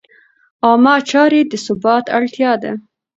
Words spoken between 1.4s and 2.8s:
د ثبات اړتیا ده.